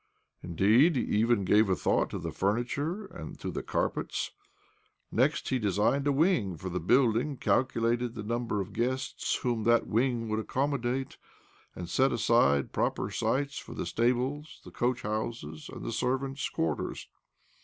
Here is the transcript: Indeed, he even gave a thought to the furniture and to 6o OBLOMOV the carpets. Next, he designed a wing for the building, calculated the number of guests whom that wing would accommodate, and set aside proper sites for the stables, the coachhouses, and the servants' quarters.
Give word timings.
Indeed, 0.41 0.95
he 0.95 1.03
even 1.03 1.45
gave 1.45 1.69
a 1.69 1.75
thought 1.75 2.09
to 2.09 2.17
the 2.17 2.31
furniture 2.31 3.05
and 3.05 3.37
to 3.39 3.49
6o 3.49 3.51
OBLOMOV 3.51 3.53
the 3.53 3.61
carpets. 3.61 4.31
Next, 5.11 5.49
he 5.49 5.59
designed 5.59 6.07
a 6.07 6.11
wing 6.11 6.57
for 6.57 6.69
the 6.69 6.79
building, 6.79 7.37
calculated 7.37 8.15
the 8.15 8.23
number 8.23 8.59
of 8.61 8.73
guests 8.73 9.35
whom 9.35 9.61
that 9.65 9.85
wing 9.85 10.27
would 10.27 10.39
accommodate, 10.39 11.17
and 11.75 11.87
set 11.87 12.11
aside 12.11 12.71
proper 12.73 13.11
sites 13.11 13.59
for 13.59 13.75
the 13.75 13.85
stables, 13.85 14.59
the 14.65 14.71
coachhouses, 14.71 15.69
and 15.69 15.85
the 15.85 15.91
servants' 15.91 16.49
quarters. 16.49 17.07